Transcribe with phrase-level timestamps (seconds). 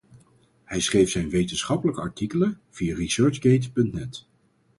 [0.63, 4.27] Hij schreef zijn wetenschappelijke artikelen via ResearchGate.net.